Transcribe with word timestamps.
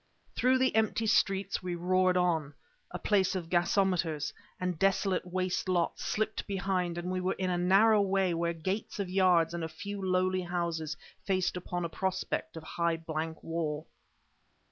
Through 0.35 0.57
the 0.57 0.73
empty 0.75 1.05
streets 1.05 1.61
we 1.61 1.75
roared 1.75 2.17
on. 2.17 2.55
A 2.89 2.97
place 2.97 3.35
of 3.35 3.51
gasometers 3.51 4.33
and 4.59 4.79
desolate 4.79 5.27
waste 5.31 5.69
lots 5.69 6.03
slipped 6.03 6.47
behind 6.47 6.97
and 6.97 7.11
we 7.11 7.21
were 7.21 7.35
in 7.37 7.51
a 7.51 7.57
narrow 7.59 8.01
way 8.01 8.33
where 8.33 8.51
gates 8.53 8.97
of 8.97 9.11
yards 9.11 9.53
and 9.53 9.63
a 9.63 9.69
few 9.69 10.01
lowly 10.03 10.41
houses 10.41 10.97
faced 11.27 11.55
upon 11.55 11.85
a 11.85 11.87
prospect 11.87 12.57
of 12.57 12.63
high 12.63 12.97
blank 12.97 13.43
wall. 13.43 13.85